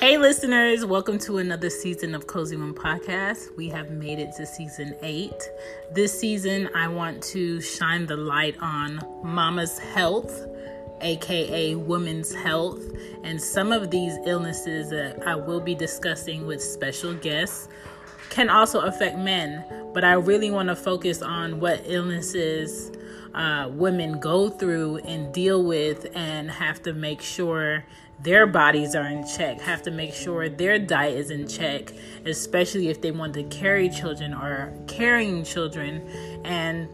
[0.00, 3.56] Hey, listeners, welcome to another season of Cozy One Podcast.
[3.56, 5.50] We have made it to season eight.
[5.90, 10.46] This season, I want to shine the light on mama's health,
[11.00, 12.80] aka women's health,
[13.24, 17.68] and some of these illnesses that I will be discussing with special guests
[18.30, 19.64] can also affect men.
[19.92, 22.92] But I really want to focus on what illnesses
[23.34, 27.84] uh, women go through and deal with and have to make sure
[28.20, 31.92] their bodies are in check, have to make sure their diet is in check,
[32.24, 36.08] especially if they want to carry children or carrying children.
[36.44, 36.88] And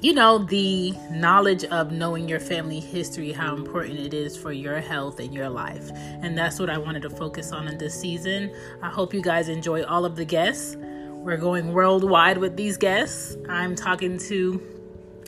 [0.00, 4.78] you know, the knowledge of knowing your family history, how important it is for your
[4.78, 5.90] health and your life.
[5.94, 8.54] And that's what I wanted to focus on in this season.
[8.82, 10.76] I hope you guys enjoy all of the guests.
[10.76, 13.34] We're going worldwide with these guests.
[13.48, 14.73] I'm talking to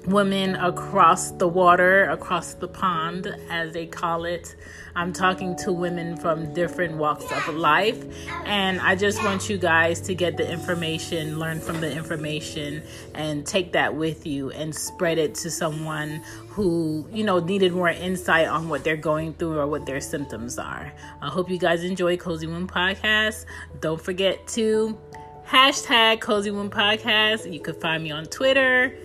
[0.06, 4.56] women across the water, across the pond, as they call it.
[4.94, 8.02] I'm talking to women from different walks of life,
[8.46, 12.82] and I just want you guys to get the information, learn from the information,
[13.14, 17.90] and take that with you and spread it to someone who, you know, needed more
[17.90, 20.90] insight on what they're going through or what their symptoms are.
[21.20, 23.44] I hope you guys enjoy Cozy One Podcast.
[23.80, 24.98] Don't forget to
[25.46, 27.52] hashtag Cozy One Podcast.
[27.52, 28.96] You can find me on Twitter.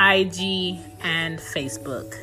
[0.00, 2.14] IG, and Facebook.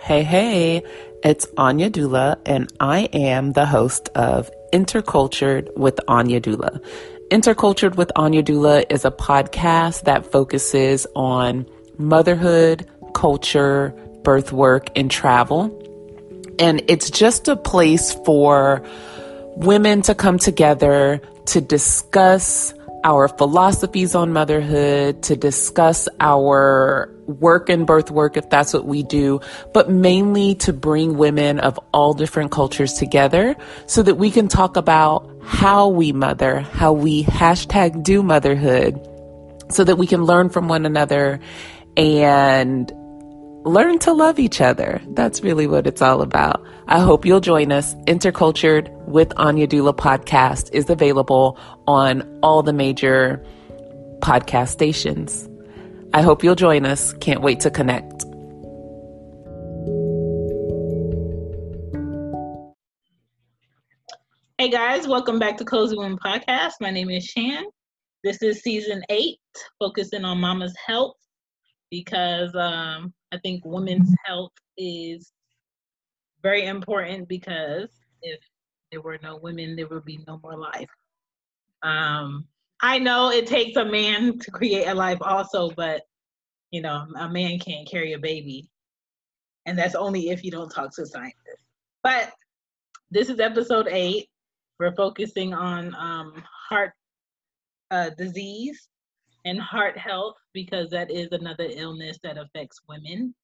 [0.00, 0.82] Hey, hey,
[1.22, 6.80] it's Anya Dula, and I am the host of Intercultured with Anya Dula.
[7.30, 11.66] Intercultured with Anya Dula is a podcast that focuses on
[11.98, 13.90] motherhood, culture,
[14.22, 15.74] birth work, and travel.
[16.58, 18.82] And it's just a place for
[19.56, 22.72] women to come together to discuss
[23.04, 29.02] our philosophies on motherhood, to discuss our work and birth work, if that's what we
[29.02, 29.40] do,
[29.72, 33.54] but mainly to bring women of all different cultures together
[33.86, 38.98] so that we can talk about how we mother, how we hashtag do motherhood,
[39.70, 41.38] so that we can learn from one another
[41.96, 42.92] and
[43.64, 45.00] learn to love each other.
[45.10, 46.64] That's really what it's all about.
[46.86, 47.94] I hope you'll join us.
[48.06, 53.44] Intercultured with Anya Dula podcast is available on all the major
[54.20, 55.47] podcast stations.
[56.14, 57.12] I hope you'll join us.
[57.14, 58.24] Can't wait to connect.
[64.56, 66.72] Hey guys, welcome back to Cozy One Podcast.
[66.80, 67.64] My name is Shan.
[68.24, 69.38] This is season eight,
[69.78, 71.16] focusing on mama's health
[71.90, 75.32] because um, I think women's health is
[76.42, 77.90] very important because
[78.22, 78.40] if
[78.90, 80.90] there were no women, there would be no more life.
[81.82, 82.46] Um,
[82.80, 86.02] I know it takes a man to create a life also, but
[86.70, 88.68] you know, a man can't carry a baby.
[89.66, 91.64] And that's only if you don't talk to scientists.
[92.02, 92.32] But
[93.10, 94.28] this is episode eight.
[94.78, 96.92] We're focusing on um, heart
[97.90, 98.88] uh, disease
[99.44, 103.34] and heart health because that is another illness that affects women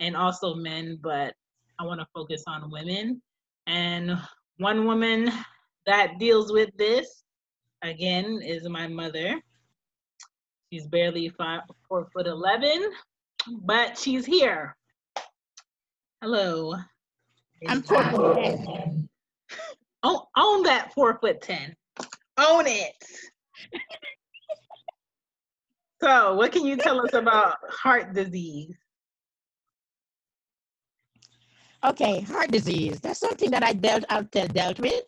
[0.00, 1.34] and also men, but
[1.78, 3.20] I want to focus on women.
[3.66, 4.18] And
[4.58, 5.30] one woman
[5.86, 7.24] that deals with this,
[7.82, 9.40] again, is my mother.
[10.72, 12.90] She's barely five, four foot 11,
[13.62, 14.76] but she's here.
[16.22, 16.74] Hello.
[17.66, 19.08] I'm four foot 10.
[20.04, 21.74] Own, own that four foot 10.
[22.38, 22.92] Own it.
[26.00, 28.76] so, what can you tell us about heart disease?
[31.84, 33.00] Okay, heart disease.
[33.00, 35.02] That's something that I dealt I've dealt with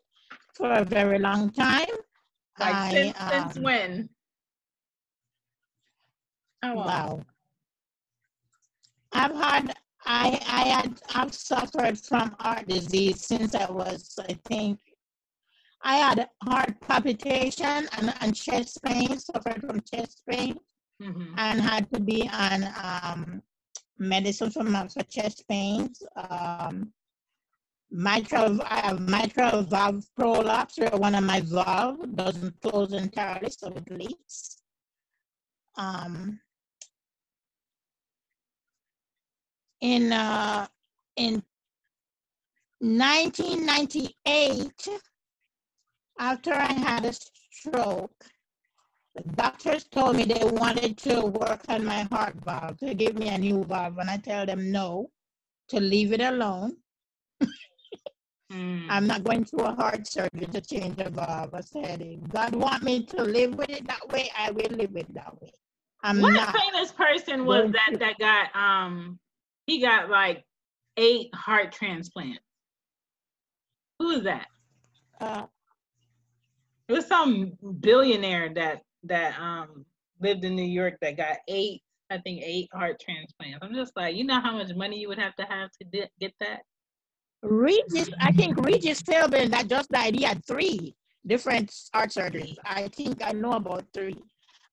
[0.54, 1.86] for a very long time.
[2.60, 4.08] Like I, since, since um, when?
[6.62, 6.86] How long?
[6.86, 7.24] Wow.
[9.12, 9.74] I've had
[10.04, 14.78] I I had I've suffered from heart disease since I was I think
[15.82, 20.58] I had heart palpitation and, and chest pain, suffered from chest pain,
[21.00, 21.34] Mhm.
[21.38, 23.42] and had to be on um,
[23.98, 26.02] medicine for for chest pains.
[26.16, 26.92] Um,
[27.90, 33.68] mitral I have mitral valve prolapse where one of my valve doesn't close entirely, so
[33.68, 34.58] it leaks.
[35.76, 36.40] Um,
[39.80, 40.66] in uh,
[41.16, 41.42] in
[42.80, 44.88] 1998,
[46.18, 48.24] after I had a stroke,
[49.14, 53.28] the doctors told me they wanted to work on my heart valve to give me
[53.28, 55.10] a new valve, and I tell them no,
[55.68, 56.76] to leave it alone.
[58.50, 58.86] Mm.
[58.88, 61.54] I'm not going through a heart surgery to change a valve.
[61.54, 64.96] I said, if God want me to live with it that way, I will live
[64.96, 65.52] it that way.
[66.02, 66.56] I'm what not.
[66.56, 69.18] famous person was that that got um
[69.66, 70.44] he got like
[70.96, 72.40] eight heart transplants?
[73.98, 74.46] Who is that?
[75.20, 75.46] Uh,
[76.88, 79.84] It was some billionaire that that um
[80.20, 83.58] lived in New York that got eight, I think eight heart transplants.
[83.62, 86.10] I'm just like, you know how much money you would have to have to di-
[86.18, 86.62] get that?
[87.42, 90.94] Regis, I think Regis Philbin that just died, he had three
[91.26, 92.56] different heart surgeries.
[92.64, 94.22] I think I know about three.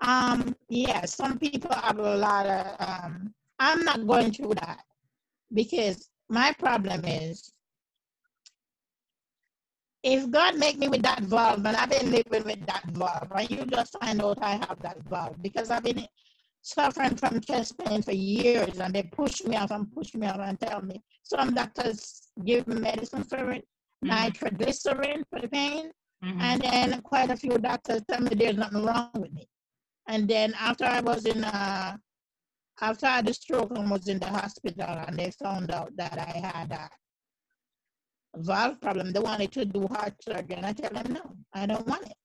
[0.01, 4.83] Um, yeah, some people have a lot of um I'm not going through that
[5.53, 7.51] because my problem is
[10.03, 13.49] if God make me with that valve and I've been living with that valve, and
[13.49, 16.05] you just find out I have that valve because I've been
[16.67, 20.39] suffering from chest pain for years and they push me off and push me off
[20.39, 23.65] and tell me some doctors give me medicine for it,
[24.03, 25.91] Mhm, nitroglycerin for the pain,
[26.23, 26.41] mhm.
[26.47, 29.47] and then quite a few doctors tell me there's nothing wrong with me.
[30.07, 31.97] And then after I was in uh
[32.81, 36.17] after I had the stroke and was in the hospital and they found out that
[36.19, 36.89] I had a
[38.35, 41.87] valve problem, they wanted to do heart surgery and I tell them no, I don't
[41.87, 42.17] want it.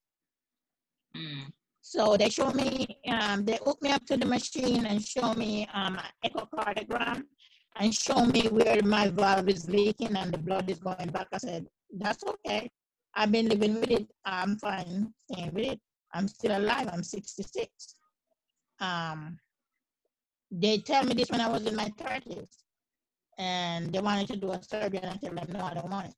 [1.17, 1.53] Mm.
[1.83, 5.69] So they show me, um, they hook me up to the machine and show me
[5.75, 7.25] um, an echocardiogram
[7.77, 11.27] and show me where my valve is leaking and the blood is going back.
[11.33, 11.67] I said,
[11.99, 12.71] that's okay.
[13.17, 14.07] I've been living with it.
[14.25, 15.81] I'm fine staying with it.
[16.15, 16.89] I'm still alive.
[16.93, 17.69] I'm 66.
[18.81, 19.39] Um,
[20.53, 22.49] they tell me this when I was in my 30s.
[23.39, 26.07] And they wanted to do a surgery and I tell them, no, I don't want
[26.07, 26.15] it.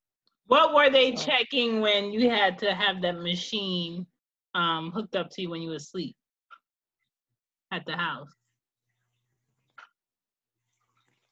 [0.47, 4.07] What were they So- checking when you had to have that machine
[4.55, 6.17] um hooked up to you when you were asleep
[7.73, 8.31] at the house?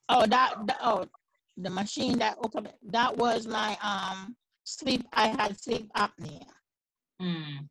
[0.09, 1.07] Oh, that, that oh,
[1.57, 5.07] the machine that opened that was my um sleep.
[5.13, 6.45] I had sleep apnea.
[7.21, 7.69] Mm.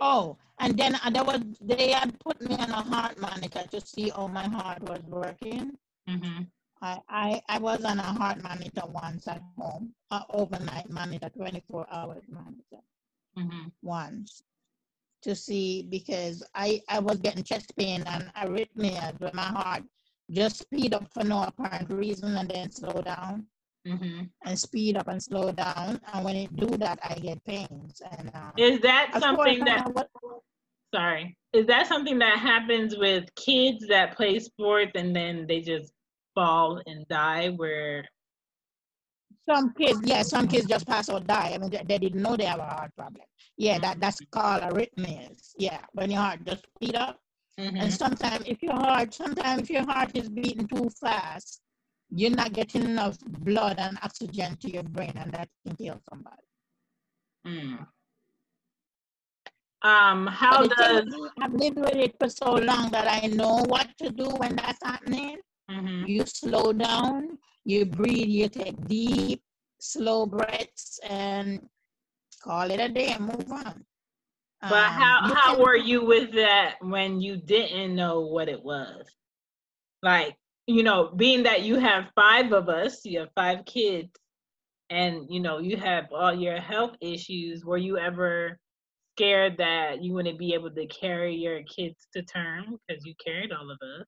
[0.00, 3.80] Oh, and then uh, there was they had put me on a heart monitor to
[3.80, 5.72] see how my heart was working.
[6.08, 6.42] hmm
[6.82, 11.62] I I, I was on a heart monitor once at home, uh, overnight monitor, twenty
[11.70, 12.82] four hours monitor
[13.36, 14.42] hmm once
[15.22, 19.82] to see because I I was getting chest pain and arrhythmias with my heart
[20.30, 23.46] just speed up for no apparent reason and then slow down.
[23.86, 26.00] hmm and speed up and slow down.
[26.12, 28.02] And when it do that, I get pains.
[28.18, 29.86] And uh, Is that something that
[30.94, 35.92] sorry is that something that happens with kids that play sports and then they just
[36.34, 38.04] fall and die where
[39.48, 41.52] some kids, yeah, some kids just pass or die.
[41.54, 43.24] I mean, they, they didn't know they have a heart problem.
[43.56, 45.54] Yeah, that that's called arrhythmias.
[45.58, 47.20] Yeah, when your heart just speed up.
[47.58, 47.80] Mhm.
[47.82, 51.62] And sometimes if your heart, sometimes if your heart is beating too fast,
[52.10, 56.42] you're not getting enough blood and oxygen to your brain, and that can kill somebody.
[57.46, 57.86] Mm.
[59.82, 61.04] um how But does
[61.40, 64.82] I've lived with it for so long that I know what to do when that's
[64.82, 65.38] happening.
[65.70, 66.06] Mhm.
[66.08, 69.42] you slow down, you breathe, you take deep,
[69.92, 71.68] slow breaths, and
[72.42, 73.84] call it a day and move on.
[74.60, 78.62] but Um, how how can- were you with that when you didn't know what it
[78.62, 79.06] was?
[80.02, 84.10] Like you know being that you have five of us you have five kids
[84.90, 88.58] and you know you have all your health issues were you ever
[89.14, 93.52] scared that you wouldn't be able to carry your kids to term because you carried
[93.52, 94.06] all of us?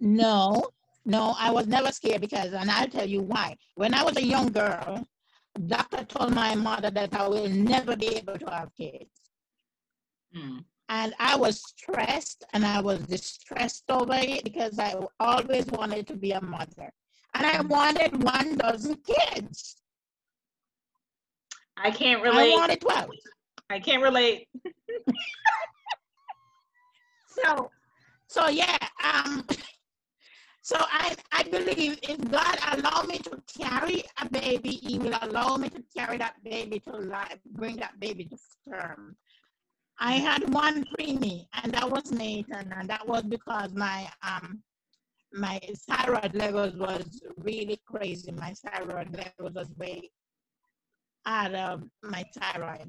[0.00, 0.62] No,
[1.04, 3.56] no, I was never scared because, and I'll tell you why.
[3.74, 5.06] When I was a young girl,
[5.66, 9.10] doctor told my mother that I will never be able to have kids.
[10.36, 10.64] Mm.
[10.88, 16.16] And I was stressed and I was distressed over it because I always wanted to
[16.16, 16.92] be a mother.
[17.34, 19.76] And I wanted one dozen kids.
[21.78, 22.52] i can't relate.
[22.52, 23.10] I wanted 12.
[23.70, 24.48] i can't relate
[27.32, 27.70] So,
[28.26, 29.46] so yeah, um,
[30.64, 35.56] So I, I believe if God allow me to carry a baby, He will allow
[35.56, 38.38] me to carry that baby to life, bring that baby to
[38.70, 39.16] term.
[39.98, 44.62] I had one preemie, and that was Nathan, and that was because my um
[45.32, 48.30] my thyroid levels was really crazy.
[48.30, 50.10] My thyroid levels was way
[51.26, 52.88] out of my thyroid,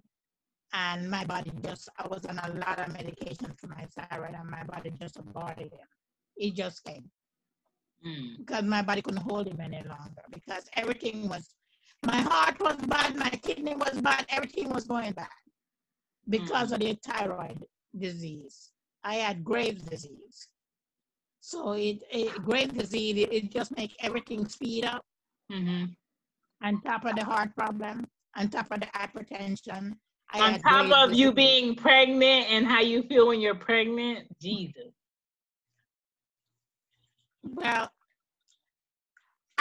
[0.73, 4.49] and my body just I was on a lot of medication for my thyroid, and
[4.49, 5.87] my body just aborted it.
[6.37, 7.09] It just came
[8.05, 8.37] mm.
[8.37, 11.53] because my body couldn't hold him any longer because everything was
[12.05, 15.27] my heart was bad, my kidney was bad, everything was going bad
[16.29, 16.73] because mm.
[16.73, 17.63] of the thyroid
[17.97, 18.71] disease.
[19.03, 20.47] I had Graves' disease.
[21.39, 25.03] So it, it Graves' disease, it, it just make everything speed up.
[25.51, 25.85] Mm-hmm.
[26.65, 28.05] On top of the heart problem,
[28.35, 29.93] on top of the hypertension.
[30.31, 31.21] I on top of disease.
[31.21, 34.93] you being pregnant and how you feel when you're pregnant, Jesus.
[37.43, 37.91] Well,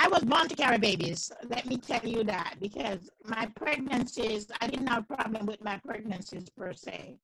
[0.03, 1.31] I was born to carry babies.
[1.49, 5.79] Let me tell you that because my pregnancies, I didn't have a problem with my
[5.79, 7.19] pregnancies per se.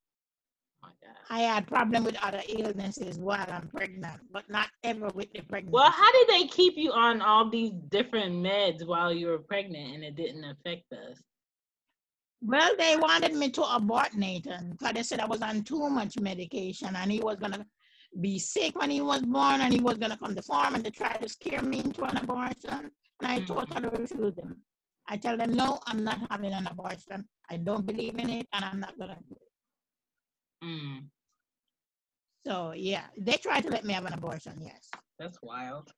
[0.85, 0.89] Oh
[1.29, 5.73] I had problem with other illnesses while I'm pregnant, but not ever with the pregnancy.
[5.73, 9.97] Well, how did they keep you on all these different meds while you were pregnant
[9.97, 11.21] and it didn't affect us?
[12.41, 16.17] Well, they wanted me to abort Nathan because they said I was on too much
[16.21, 17.67] medication and he was gonna
[18.21, 20.85] be sick when he was born and he was going to come to farm and
[20.85, 22.91] they try to scare me into an abortion.
[23.21, 23.55] And I mm-hmm.
[23.55, 24.57] totally refuse them.
[25.09, 27.27] I tell them, no, I'm not having an abortion.
[27.51, 30.67] I don't believe in it and I'm not going to do it.
[30.67, 31.05] Mm.
[32.47, 34.91] So, yeah, they try to let me have an abortion, yes.
[35.19, 35.91] That's wild.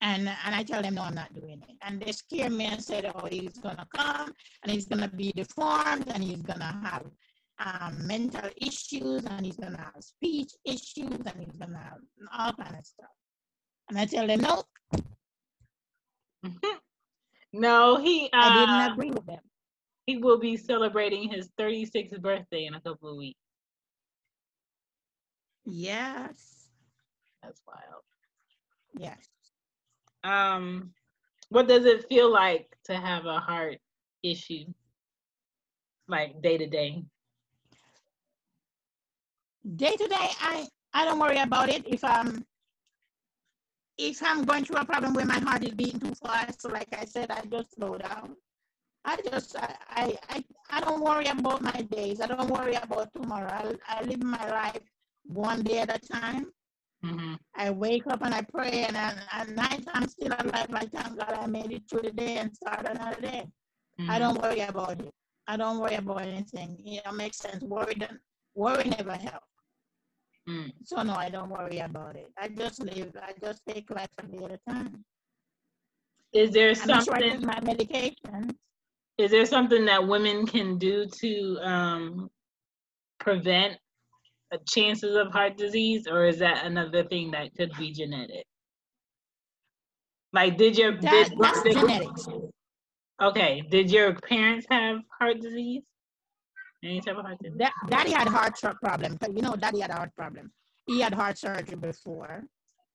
[0.00, 1.76] And, and I tell them, no, I'm not doing it.
[1.82, 4.32] And they scare me and said, oh, he's going to come
[4.62, 7.04] and he's going to be deformed and he's going to have
[7.58, 12.00] um, mental issues and he's gonna have speech issues and he's gonna have
[12.36, 13.06] all kind of stuff.
[13.88, 14.64] And I tell them no.
[17.52, 18.26] no, he.
[18.32, 19.40] Uh, I didn't agree with them.
[20.06, 23.40] He will be celebrating his 36th birthday in a couple of weeks.
[25.64, 26.68] Yes.
[27.42, 28.02] That's wild.
[28.96, 29.28] Yes.
[30.22, 30.92] Um,
[31.48, 33.78] what does it feel like to have a heart
[34.22, 34.64] issue,
[36.08, 37.04] like day to day?
[39.74, 41.86] Day to day, I I don't worry about it.
[41.86, 42.44] If I'm
[43.98, 46.88] if I'm going through a problem where my heart is beating too fast, so like
[46.96, 48.36] I said, I just slow down.
[49.04, 52.20] I just I I I don't worry about my days.
[52.20, 53.50] I don't worry about tomorrow.
[53.50, 54.82] I, I live my life
[55.24, 56.46] one day at a time.
[57.04, 57.34] Mm-hmm.
[57.54, 60.68] I wake up and I pray, and at night I'm still alive.
[60.72, 63.46] I thank God I made it through the day and start another day.
[64.00, 64.10] Mm-hmm.
[64.10, 65.12] I don't worry about it.
[65.46, 66.76] I don't worry about anything.
[66.82, 67.62] You know, makes sense.
[67.62, 67.96] Worry,
[68.54, 69.46] worry never helps.
[70.48, 70.72] Mm.
[70.84, 72.30] So no, I don't worry about it.
[72.38, 73.12] I just live.
[73.20, 75.04] I just take life a day at a time.
[76.32, 77.44] Is there something?
[77.44, 78.56] my medication.
[79.18, 82.28] Is there something that women can do to um,
[83.18, 83.78] prevent
[84.68, 88.44] chances of heart disease, or is that another thing that could be genetic?
[90.32, 92.28] Like, did your that, did, that's did, genetics?
[93.22, 95.82] Okay, did your parents have heart disease?
[96.86, 97.38] Any type of heart?
[97.56, 99.18] That, daddy had heart problem.
[99.34, 100.52] You know, daddy had a heart problem.
[100.86, 102.44] He had heart surgery before.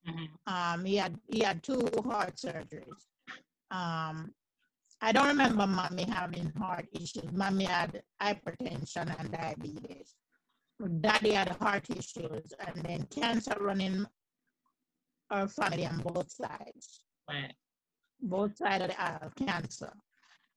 [0.07, 0.53] Mm-hmm.
[0.53, 3.01] Um, he had he had two heart surgeries.
[3.69, 4.33] Um,
[5.01, 7.31] I don't remember mommy having heart issues.
[7.33, 10.15] Mommy had hypertension and diabetes.
[11.01, 14.05] Daddy had heart issues and then cancer running
[15.29, 17.01] our family on both sides.
[17.29, 17.53] Right.
[18.21, 19.93] Both sides of the aisle, cancer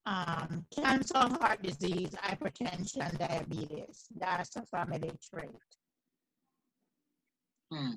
[0.06, 4.06] um, cancer, heart disease, hypertension, diabetes.
[4.16, 5.50] That's a family trait.
[7.72, 7.92] Hmm.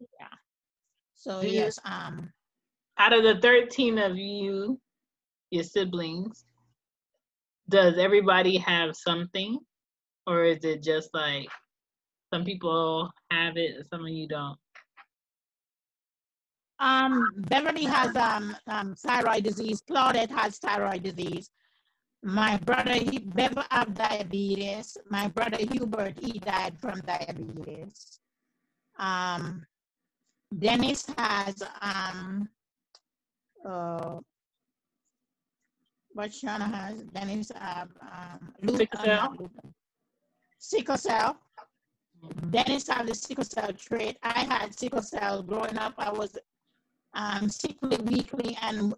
[0.00, 0.26] Yeah.
[1.14, 2.32] So yes, um
[2.98, 4.80] out of the 13 of you,
[5.50, 6.44] your siblings,
[7.68, 9.58] does everybody have something?
[10.26, 11.48] Or is it just like
[12.32, 14.58] some people have it, some of you don't?
[16.80, 19.82] Um, Beverly has um, um, thyroid disease.
[19.88, 21.50] Claudette has thyroid disease.
[22.22, 24.96] My brother, he, Bev have diabetes.
[25.08, 28.18] My brother Hubert, he died from diabetes.
[28.98, 29.64] Um,
[30.56, 32.48] Dennis has um,
[33.64, 34.18] uh,
[36.12, 37.02] what Shana has.
[37.14, 39.36] Dennis have um, sickle cell.
[39.40, 39.68] Uh,
[40.58, 41.36] sickle cell.
[42.50, 44.16] Dennis have the sickle cell trait.
[44.22, 45.94] I had sickle cell growing up.
[45.98, 46.36] I was
[47.14, 48.56] um, sickly weekly.
[48.62, 48.94] And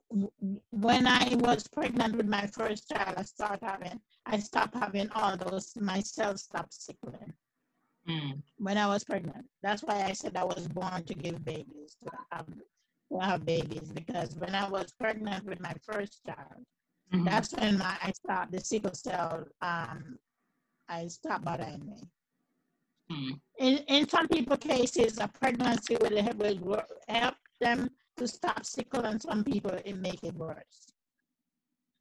[0.71, 5.37] when I was pregnant with my first child, I started having, I stopped having all
[5.37, 7.33] those, my cells stopped sickling.
[8.09, 8.43] mm.
[8.59, 9.47] when I was pregnant.
[9.63, 13.91] That's why I said I was born to give babies, to have, to have babies,
[13.95, 16.65] because when I was pregnant with my first child,
[17.13, 17.25] mm-hmm.
[17.25, 19.45] that's when my, I stopped the sickle cell.
[19.61, 20.19] Um,
[20.89, 22.03] I stopped bothering me.
[23.13, 23.41] Mm.
[23.59, 26.23] In, in some people cases, a pregnancy will
[26.61, 30.93] will help them to stop sickle, and some people it make it worse.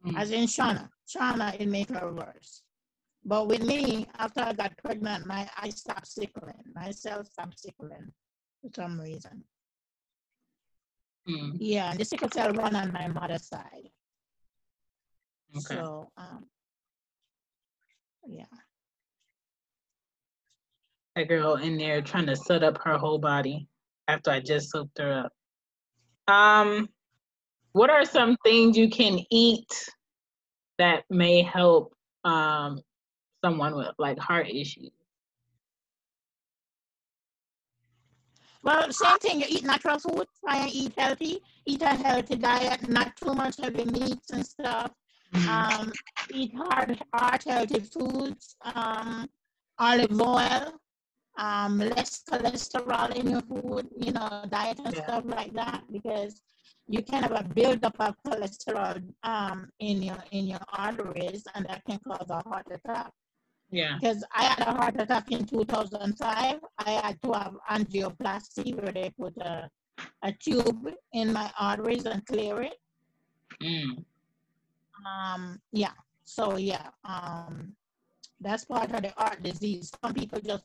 [0.05, 0.17] Mm.
[0.17, 2.61] As in Shauna, Shauna it make her worse.
[3.25, 6.63] But with me, after I got pregnant, my I stopped sickling.
[6.73, 8.11] My cells stopped sickling
[8.61, 9.43] for some reason.
[11.27, 11.57] Mm.
[11.59, 13.89] Yeah, the sickle cell run on my mother's side.
[15.55, 15.75] Okay.
[15.75, 16.45] So, um,
[18.27, 18.45] yeah.
[21.15, 23.67] That girl in there trying to set up her whole body
[24.07, 25.33] after I just soaked her up.
[26.29, 26.87] Um,
[27.73, 29.89] what are some things you can eat
[30.77, 31.93] that may help
[32.23, 32.81] um,
[33.43, 34.91] someone with like heart issues?
[38.61, 39.39] Well, same thing.
[39.39, 40.27] You eat natural food.
[40.43, 41.41] Try and eat healthy.
[41.65, 42.87] Eat a healthy diet.
[42.87, 44.91] Not too much heavy meats and stuff.
[45.33, 45.81] Mm-hmm.
[45.81, 45.91] Um,
[46.33, 48.55] eat hard, heart healthy foods.
[48.75, 49.29] Um,
[49.79, 50.73] olive oil.
[51.39, 53.87] Um, less cholesterol in your food.
[53.97, 55.03] You know, diet and yeah.
[55.03, 56.41] stuff like that because
[56.87, 61.83] you can have a buildup of cholesterol um, in your in your arteries, and that
[61.85, 63.11] can cause a heart attack.
[63.71, 63.97] Yeah.
[64.01, 66.59] Because I had a heart attack in 2005.
[66.79, 69.69] I had to have angioplasty where they put a,
[70.23, 72.79] a tube in my arteries and clear it.
[73.61, 74.03] Mm.
[75.05, 75.93] Um, yeah.
[76.23, 76.89] So yeah.
[77.03, 77.75] Um,
[78.41, 79.91] that's part of the heart disease.
[80.01, 80.63] Some people just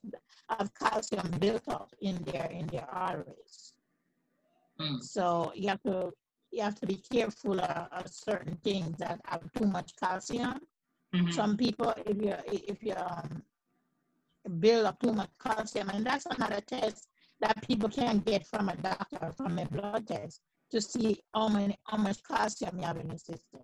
[0.48, 3.74] have calcium built up in their in their arteries.
[4.80, 5.02] Mm.
[5.02, 6.12] So you have to
[6.50, 10.60] you have to be careful of, of certain things that have too much calcium
[11.14, 11.30] Mm-hmm.
[11.30, 13.42] Some people, if you if you um,
[14.58, 17.06] build up too much calcium, and that's another test
[17.40, 20.40] that people can get from a doctor from a blood test
[20.72, 23.60] to see how many how much calcium you have in the system.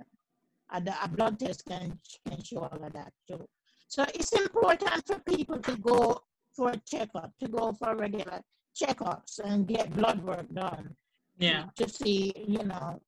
[0.72, 1.98] And a blood test can
[2.28, 3.44] can show all of that too.
[3.90, 6.22] So it's important for people to go
[6.54, 8.40] for a checkup, to go for regular
[8.80, 10.94] checkups and get blood work done.
[11.38, 11.64] Yeah.
[11.74, 13.02] To see, you know,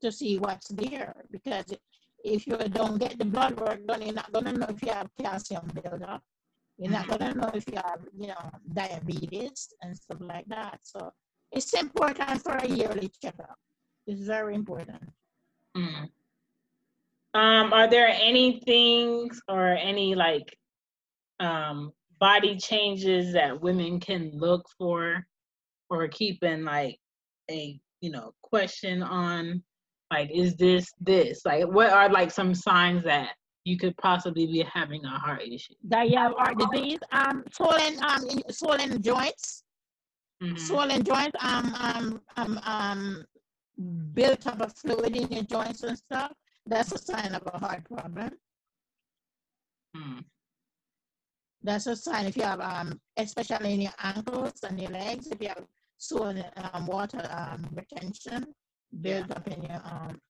[0.00, 1.66] to see what's there because
[2.24, 4.92] if you don't get the blood work done, you're not going to know if you
[4.92, 6.22] have calcium buildup.
[6.78, 10.80] You're not going to know if you have, you know, diabetes and stuff like that.
[10.84, 11.12] So
[11.52, 13.58] it's important for a yearly checkup.
[14.06, 15.02] It's very important.
[15.76, 16.08] Mm.
[17.34, 20.56] Um, are there any things or any like
[21.40, 25.26] um, body changes that women can look for
[25.90, 26.98] or keep in like
[27.50, 29.62] a you know question on
[30.14, 31.44] like, is this this?
[31.44, 33.30] Like, what are like some signs that
[33.64, 35.74] you could possibly be having a heart issue?
[35.88, 39.64] That you have heart disease, um, swollen, um, swollen joints,
[40.42, 40.56] mm-hmm.
[40.56, 43.24] swollen joints, um, um, um, um,
[44.12, 46.32] built up of fluid in your joints and stuff.
[46.66, 48.30] That's a sign of a heart problem.
[49.94, 50.20] Hmm.
[51.62, 55.40] That's a sign if you have, um, especially in your ankles and your legs, if
[55.40, 55.64] you have
[55.98, 58.46] swollen um, water um, retention,
[59.00, 60.20] build up in your um,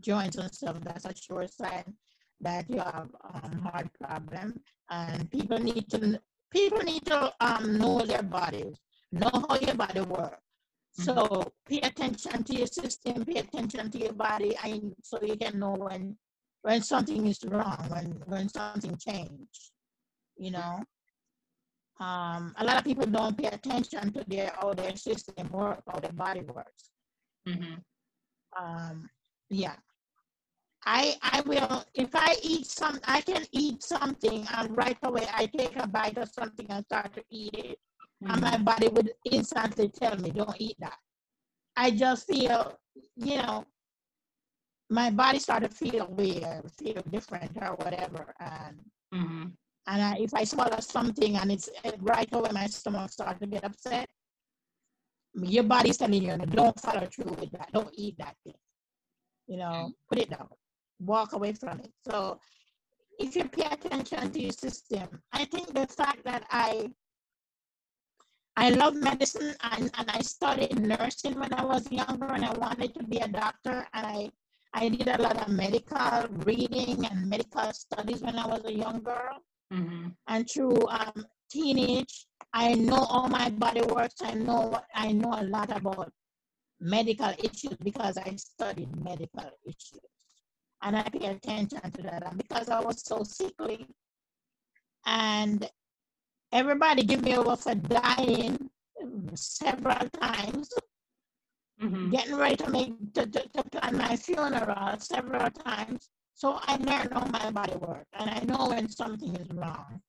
[0.00, 1.94] joints and stuff, that's a sure sign
[2.40, 4.60] that you have um, heart problem.
[4.90, 8.76] And people need to people need to um, know their bodies,
[9.10, 10.43] know how your body works.
[10.98, 11.02] Mm-hmm.
[11.02, 15.58] So pay attention to your system, pay attention to your body, and so you can
[15.58, 16.16] know when
[16.62, 19.72] when something is wrong, when when something changed.
[20.36, 20.84] You know,
[22.00, 25.98] um, a lot of people don't pay attention to their how their system works, how
[25.98, 26.90] their body works.
[27.48, 27.74] Mm-hmm.
[28.56, 29.08] Um,
[29.50, 29.74] yeah.
[30.86, 35.46] I I will if I eat some I can eat something and right away I
[35.46, 37.78] take a bite of something and start to eat it
[38.22, 38.32] mm-hmm.
[38.32, 38.64] and my mm-hmm.
[38.64, 40.98] body would instantly tell me don't eat that.
[41.76, 42.78] I just feel
[43.16, 43.64] you know
[44.90, 48.78] my body started to feel weird, feel different or whatever and
[49.14, 49.44] mm-hmm.
[49.86, 51.68] and I, if I swallow something and it's
[52.00, 54.08] right away my stomach starts to get upset,
[55.34, 57.70] your body's telling you, don't follow through with that.
[57.72, 58.54] Don't eat that thing.
[59.46, 59.92] You know, mm.
[60.08, 60.48] put it down.
[61.00, 61.90] Walk away from it.
[62.08, 62.38] So
[63.18, 66.90] if you pay attention to your system, I think the fact that I
[68.56, 72.94] I love medicine and, and I studied nursing when I was younger and I wanted
[72.94, 74.30] to be a doctor and I
[74.76, 79.02] I did a lot of medical reading and medical studies when I was a young
[79.02, 79.38] girl.
[79.72, 80.08] Mm-hmm.
[80.26, 84.16] And through um, teenage, I know all my body works.
[84.20, 86.12] I know I know a lot about
[86.80, 90.00] medical issues because I studied medical issues.
[90.82, 92.26] And I pay attention to that.
[92.26, 93.86] And because I was so sickly,
[95.06, 95.70] and
[96.54, 98.70] everybody give me over for dying
[99.34, 100.70] several times,
[101.82, 102.10] Mhm.
[102.12, 106.08] getting ready to make to, to, to plan my funeral several times.
[106.34, 110.00] So I learn how my body works, and I know when something is wrong.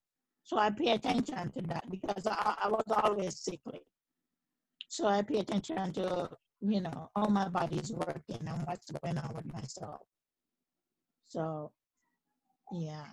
[0.44, 3.82] So I pay attention to that because I, I was always sickly.
[4.88, 6.30] So I pay attention to
[6.62, 10.02] you know how my body is working and what's going on with myself.
[11.28, 11.72] So,
[12.72, 13.08] yeah.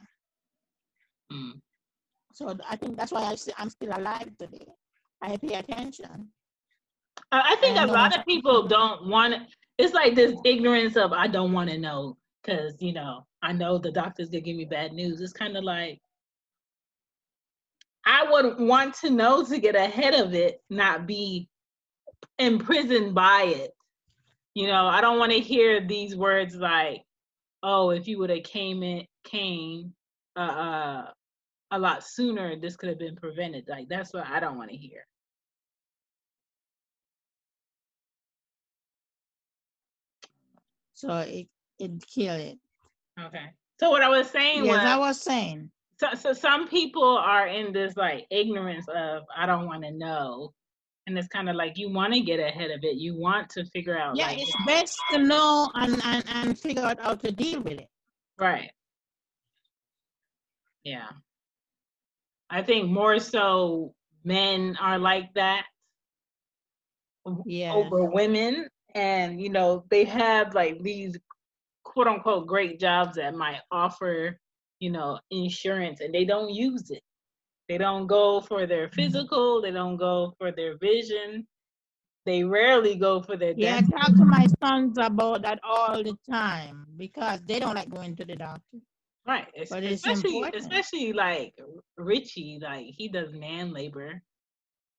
[2.32, 4.66] So I think that's why I, I'm still alive today.
[5.22, 6.28] I pay attention.
[7.30, 9.34] I think I a know lot of people don't want.
[9.78, 13.78] It's like this ignorance of I don't want to know because you know I know
[13.78, 15.20] the doctor's gonna give me bad news.
[15.20, 16.00] It's kind of like
[18.04, 21.48] I would want to know to get ahead of it, not be
[22.38, 23.70] imprisoned by it.
[24.54, 27.02] You know, I don't want to hear these words like,
[27.62, 29.94] "Oh, if you would have came in, came
[30.36, 31.10] uh, uh,
[31.72, 34.76] a lot sooner, this could have been prevented." Like that's what I don't want to
[34.76, 35.06] hear.
[40.94, 41.48] So it
[41.80, 42.58] it kill it.
[43.20, 43.46] Okay.
[43.80, 45.70] So what I was saying Yes, was, I was saying.
[45.98, 50.52] so, so some people are in this like ignorance of I don't want to know,
[51.06, 52.96] and it's kind of like you want to get ahead of it.
[52.96, 56.84] You want to figure out Yeah, like it's best to know and, and, and figure
[56.84, 57.88] out how to deal with it.
[58.38, 58.70] right.
[60.84, 61.08] Yeah.
[62.52, 65.66] I think more so men are like that
[67.44, 67.92] Yeah.
[67.94, 71.18] over women, and you know they have like these
[71.84, 74.38] quote unquote great jobs that might offer
[74.80, 77.02] you know insurance, and they don't use it.
[77.68, 79.24] They don't go for their Mm-hmm.
[79.28, 79.62] physical.
[79.62, 81.46] They don't go for their vision.
[82.26, 86.16] They rarely go for their Yeah, I talk to my sons about that all the
[86.30, 88.78] time because they don't like going to the doctor.
[89.26, 89.46] Right.
[89.70, 91.54] But especially especially like
[91.96, 94.20] Richie, like he does man labor.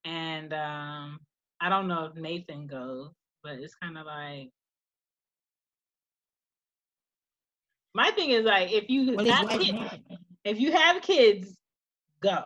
[0.06, 1.20] And um
[1.60, 3.12] I don't know if Nathan goes,
[3.44, 4.50] but it's kind of like
[7.94, 9.94] my thing is like if you have kids,
[10.46, 11.56] if you have kids,
[12.22, 12.44] go.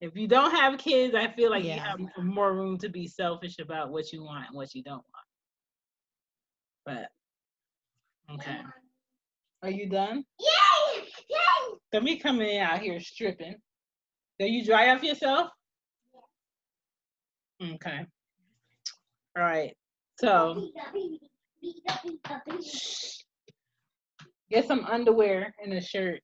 [0.00, 3.58] If you don't have kids, I feel like you have more room to be selfish
[3.60, 5.26] about what you want and what you don't want.
[6.84, 8.58] But okay.
[9.62, 10.24] Are you done?
[10.40, 10.48] Yeah.
[11.94, 13.56] So me coming in out here stripping.
[14.38, 15.50] Do you dry off yourself?
[17.62, 18.06] Okay.
[19.36, 19.76] All right.
[20.18, 20.68] So
[24.50, 26.20] get some underwear and a shirt.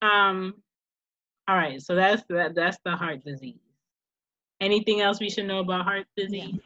[0.00, 0.54] Um.
[1.48, 1.82] All right.
[1.82, 2.54] So that's that.
[2.54, 3.58] That's the heart disease.
[4.60, 6.60] Anything else we should know about heart disease?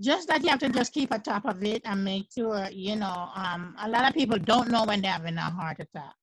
[0.00, 2.94] Just that you have to just keep on top of it and make sure, you
[2.96, 6.14] know, um, a lot of people don't know when they're having a heart attack.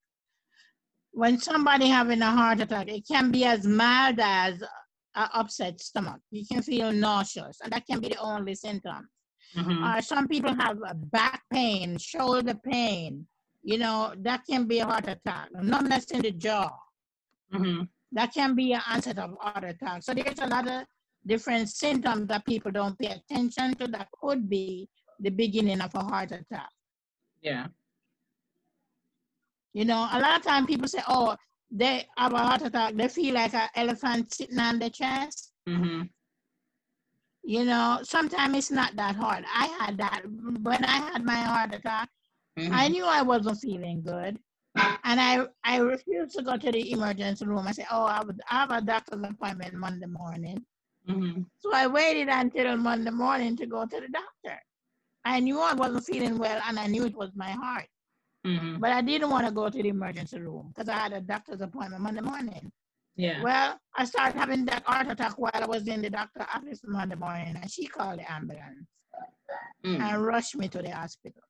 [1.12, 4.62] When somebody having a heart attack, it can be as mild as
[5.16, 6.22] an upset stomach.
[6.32, 9.10] You can feel nauseous, and that can be the only symptom.
[9.56, 9.98] Mhm.
[9.98, 10.78] Or some people have
[11.12, 13.28] back pain, shoulder pain.
[13.62, 15.50] You know, that can be a heart attack.
[15.54, 16.72] Numbness in the jaw.
[17.54, 17.90] Mhm.
[18.12, 20.04] That can be an onset of heart attack.
[20.04, 20.86] So there's a lot of
[21.26, 24.88] different symptoms that people don't pay attention to that could be
[25.20, 26.70] the beginning of a heart attack.
[27.42, 27.68] Yeah.
[29.74, 31.36] You know, a lot of time people say, oh,
[31.72, 32.96] they have a heart attack.
[32.96, 35.52] They feel like an elephant sitting on their chest.
[35.68, 36.10] Mhm.
[37.44, 39.46] You know, sometimes it's not that hard.
[39.54, 40.22] I had that
[40.62, 42.10] when I had my heart attack.
[42.58, 42.92] I Mhm.
[42.92, 44.40] knew I wasn't feeling good.
[45.04, 47.68] And I, I refused to go to the emergency room.
[47.68, 50.66] I said, oh, I, would, I have a doctor's appointment Monday morning.
[51.08, 51.46] Mhm.
[51.58, 54.60] So I waited until Monday morning to go to the doctor.
[55.24, 57.88] I knew I wasn't feeling well and I knew it was my heart.
[58.46, 58.80] Mhm.
[58.80, 61.62] But I didn't want to go to the emergency room because I had a doctor's
[61.62, 62.72] appointment Monday morning.
[63.16, 63.42] Yeah.
[63.42, 67.16] Well, I started having that heart attack while I was in the doctor's office Monday
[67.16, 68.88] morning and she called the ambulance
[69.84, 70.00] Mm.
[70.02, 71.42] and rushed me to the hospital.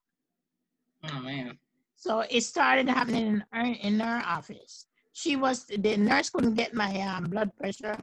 [1.03, 1.57] Oh man.
[1.95, 4.87] So it started happening in her, in her office.
[5.13, 7.97] She was the nurse couldn't get my um, blood pressure,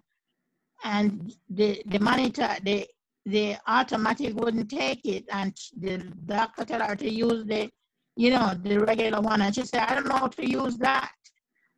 [0.85, 2.87] and the the monitor the
[3.27, 7.71] the automatic wouldn't take it, and the doctor told her to use the
[8.17, 11.13] you know the regular one, and she said I don't know how to use that.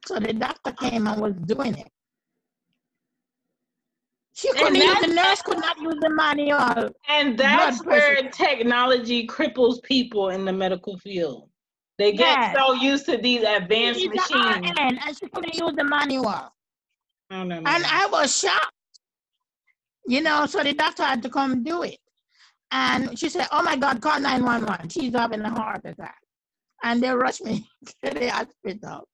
[0.07, 1.89] So the doctor came and was doing it.
[4.35, 6.91] She couldn't use the nurse could not use the manual.
[7.09, 11.49] And that's where technology cripples people in the medical field.
[11.99, 12.57] They get Yes.
[12.57, 14.71] so used to these advanced machines.
[14.77, 16.53] RN, and she couldn't use the manual.
[17.31, 17.43] No.
[17.43, 17.67] And.
[17.69, 18.74] I was shocked.
[20.07, 21.99] You know, so the doctor had to come do it.
[22.71, 24.89] And she said, Oh my God, call 911.
[24.89, 26.19] She's having a heart attack.
[26.83, 27.67] And they rushed me
[28.05, 29.09] to the hospital.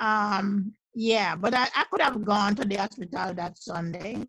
[0.00, 4.26] Um, yeah, but I, I could have gone to the hospital that Sunday.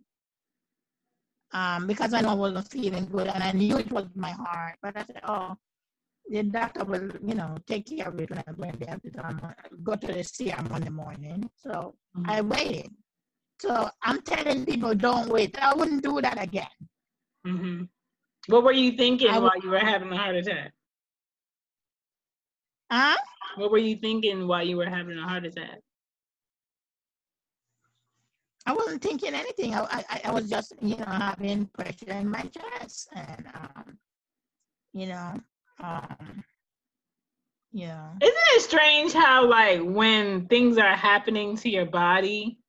[1.54, 4.76] Um, because I know I wasn't feeling good and I knew it was my heart.
[4.82, 5.56] But I said, oh,
[6.30, 9.54] the doctor will, you know, take care of it when I go to the hospital.
[9.84, 11.50] Go to the serum in the morning.
[11.56, 12.30] So mm-hmm.
[12.30, 12.92] I waited.
[13.60, 15.58] So I'm telling people, don't wait.
[15.62, 16.68] I wouldn't do that again.
[17.46, 17.84] Mm-hmm.
[18.48, 20.74] What were you thinking while you were having a heart attack?
[22.92, 23.18] Huh?
[23.58, 25.80] What were you thinking while you were having a heart attack?
[28.66, 29.74] I wasn't thinking anything.
[29.74, 33.98] I, I, I was just, you know, having pressure in my chest, and um,
[34.94, 35.34] you know,
[35.82, 36.44] um,
[37.72, 38.10] yeah.
[38.22, 42.60] Isn't it strange how, like, when things are happening to your body,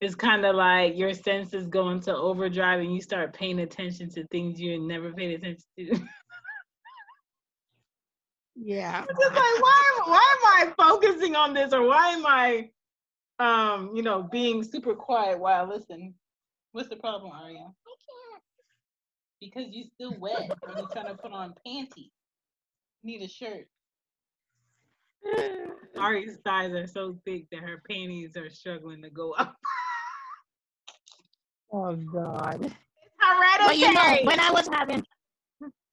[0.00, 4.26] it's kind of like your senses go into overdrive and you start paying attention to
[4.28, 5.84] things you never paid attention to.
[8.56, 9.04] yeah.
[9.08, 12.70] It's just like why why am I focusing on this or why am I
[13.38, 16.14] um, you know, being super quiet while I listen?
[16.72, 17.58] What's the problem, Aria?
[17.58, 18.42] I can't.
[19.40, 22.10] Because you're still wet when you're trying to put on panties.
[23.02, 23.68] Need a shirt.
[25.98, 29.56] Ari's thighs are so thick that her panties are struggling to go up.
[31.72, 32.64] Oh God.
[32.64, 32.74] It's
[33.18, 33.66] hereditary.
[33.66, 35.04] But you know, when I was having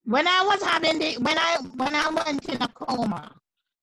[0.04, 3.34] when I was having the when I when I went in a coma,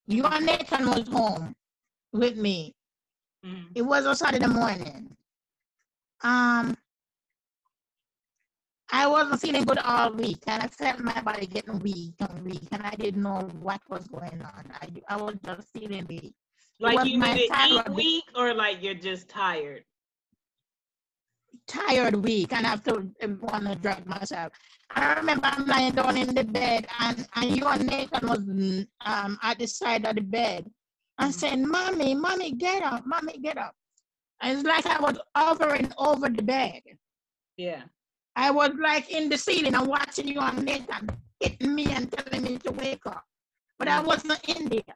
[0.08, 1.56] you and Nathan was home
[2.14, 2.74] with me.
[3.46, 3.72] Mm-hmm.
[3.76, 5.16] It was a Saturday morning.
[6.24, 6.78] Um
[8.94, 12.68] I wasn't feeling good all week, and I felt my body getting weak and weak,
[12.74, 14.70] and I didn't know what was going on.
[14.82, 16.34] I, I was just feeling weak.
[16.82, 19.86] Like you need to eat weak, or like you're just tired
[21.68, 23.08] tired week and I have to
[23.42, 24.54] want to drag myself.
[24.92, 28.40] I remember I'm lying down in the bed and, and you and Nathan was
[29.06, 30.70] um, at the side of the bed
[31.20, 31.40] and mm-hmm.
[31.40, 33.76] saying, Mommy, Mommy, get up, Mommy, get up.
[34.42, 36.82] And it's like I was hovering over the bed.
[37.58, 37.84] Yeah.
[38.36, 41.10] I was like in the ceiling and watching you and Nathan
[41.40, 43.24] hitting me and telling me to wake up.
[43.78, 44.08] But I mm-hmm.
[44.08, 44.96] wasn't in there.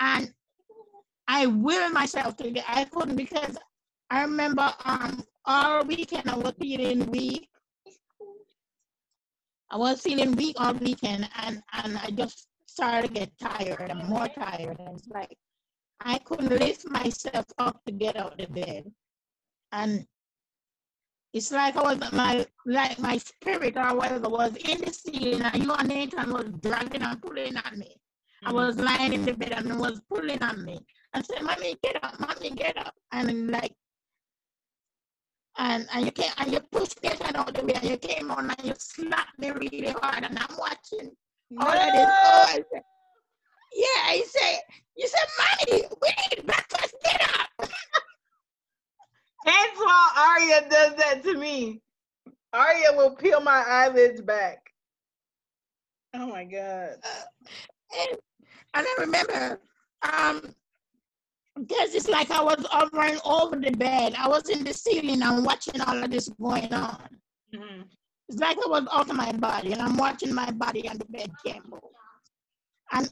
[0.00, 0.32] And
[1.28, 3.56] I willed myself to get, I couldn't because
[4.10, 7.48] I remember um all weekend I was feeling weak.
[9.70, 14.08] I was feeling weak all weekend and, and I just started to get tired and
[14.08, 14.78] more tired.
[14.80, 15.36] And it's like
[16.00, 18.90] I couldn't lift myself up to get out of bed.
[19.70, 20.06] And
[21.32, 25.62] it's like I was my like my spirit or whatever was in the ceiling and
[25.62, 27.94] you and Nathan was dragging and pulling on me.
[28.44, 28.48] Mm-hmm.
[28.48, 30.80] I was lying in the bed and was pulling on me.
[31.14, 32.94] I said, Mommy, get up, mommy, get up.
[33.12, 33.74] And like
[35.60, 38.30] and, and you came and you pushed me out of the way and you came
[38.30, 41.10] on and you slapped me really hard and I'm watching
[41.50, 41.66] no.
[41.66, 42.06] all of this.
[42.08, 42.58] Oh,
[43.74, 44.58] yeah, he said,
[44.96, 47.70] you said, Mommy, we need breakfast, get up.
[49.46, 51.82] Hence why Arya does that to me.
[52.52, 54.58] Arya will peel my eyelids back.
[56.14, 56.96] Oh my God.
[57.04, 57.22] Uh,
[58.00, 58.18] and,
[58.74, 59.60] and I remember
[60.02, 60.54] um,
[61.58, 64.14] because it's like I was hovering over the bed.
[64.16, 67.08] I was in the ceiling and watching all of this going on.
[67.54, 67.82] Mm-hmm.
[68.28, 71.04] It's like I was out of my body and I'm watching my body on the
[71.06, 71.64] bed can't.
[72.92, 73.10] And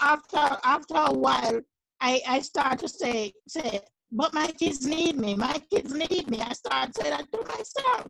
[0.00, 1.60] after after a while,
[2.00, 3.80] I, I start to say, say,
[4.12, 5.34] but my kids need me.
[5.34, 6.40] My kids need me.
[6.40, 8.08] I start to say that to myself.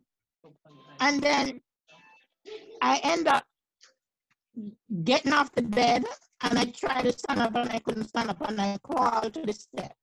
[0.99, 1.61] And then
[2.81, 3.43] I end up
[5.03, 6.05] getting off the bed
[6.41, 9.41] and I tried to stand up and I couldn't stand up and I crawled to
[9.41, 9.95] the step,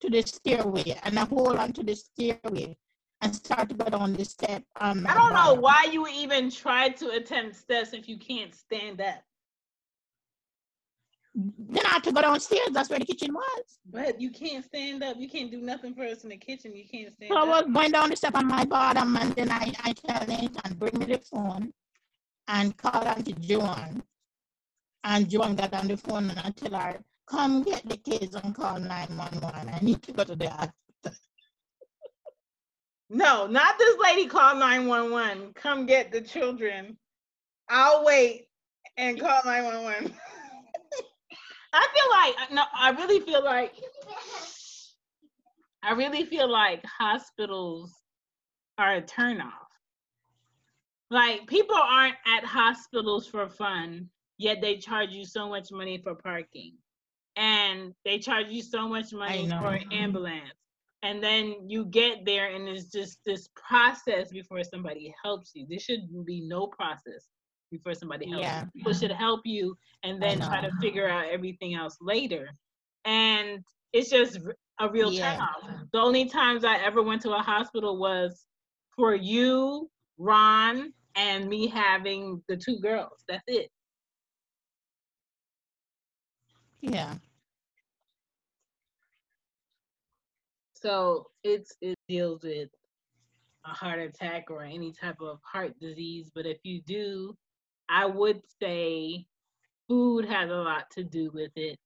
[0.00, 2.76] to the stairway and I hold on to the stairway
[3.22, 4.62] and start to go down the step.
[4.80, 9.00] Um, I don't know why you even tried to attempt steps if you can't stand
[9.00, 9.22] up.
[11.34, 12.70] Then I had to go downstairs.
[12.72, 13.78] That's where the kitchen was.
[13.88, 15.16] But you can't stand up.
[15.16, 16.74] You can't do nothing for us in the kitchen.
[16.74, 17.44] You can't stand so up.
[17.44, 20.78] I was going down the step on my bottom and then I, I tell and
[20.78, 21.72] bring me the phone
[22.50, 24.02] and call Auntie Joan
[25.04, 28.54] and Joan got on the phone and I tell her, come get the kids and
[28.54, 29.68] call 911.
[29.68, 30.74] I need to go to the hospital.
[33.08, 35.52] No, not this lady call 911.
[35.54, 36.96] Come get the children.
[37.68, 38.46] I'll wait
[38.96, 40.12] and call 911.
[41.72, 43.74] I feel like no, I really feel like
[45.84, 47.94] I really feel like hospitals
[48.76, 49.69] are a turnoff.
[51.10, 54.08] Like people aren't at hospitals for fun
[54.40, 56.72] yet they charge you so much money for parking.
[57.36, 60.54] And they charge you so much money for ambulance.
[61.02, 65.66] And then you get there and it's just this process before somebody helps you.
[65.68, 67.28] There should be no process
[67.70, 68.62] before somebody helps yeah.
[68.62, 68.80] you.
[68.80, 72.48] People should help you and then try to figure out everything else later.
[73.04, 74.38] And it's just
[74.80, 75.36] a real Yeah.
[75.36, 75.90] turnoff.
[75.92, 78.46] The only times I ever went to a hospital was
[78.96, 83.22] for you, Ron, and me having the two girls.
[83.28, 83.70] That's it.
[86.80, 87.14] Yeah.
[90.72, 92.70] So it's it deals with
[93.66, 96.30] a heart attack or any type of heart disease.
[96.34, 97.36] But if you do,
[97.90, 99.26] I would say
[99.88, 101.78] food has a lot to do with it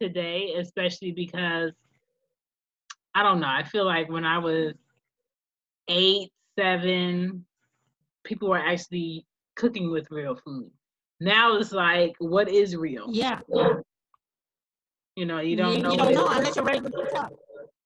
[0.00, 1.72] today, especially because
[3.14, 3.48] I don't know.
[3.48, 4.72] I feel like when I was
[5.88, 7.44] eight, seven,
[8.24, 10.70] people were actually cooking with real food.
[11.20, 13.06] Now it's like, what is real?
[13.10, 13.40] Yeah.
[15.16, 15.92] You know, you don't you, know.
[15.92, 17.32] you don't know unless you're ready to pick up.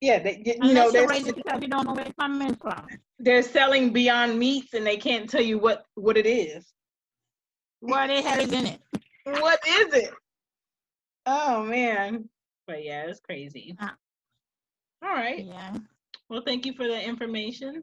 [0.00, 2.54] Yeah, they, you Unless know, you're they're, ready up, you don't know where it's coming
[2.56, 2.86] from.
[3.18, 6.66] they're selling Beyond Meats and they can't tell you what what it is.
[7.80, 8.80] What the hell is in it?
[9.24, 10.10] What is it?
[11.24, 12.28] Oh man.
[12.66, 13.74] But yeah, it's crazy.
[13.80, 13.94] Ah.
[15.02, 15.44] All right.
[15.44, 15.76] Yeah.
[16.28, 17.82] Well, thank you for the information.